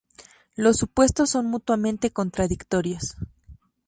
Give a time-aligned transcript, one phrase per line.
[0.55, 3.17] Los supuestos son mutuamente contradictorios.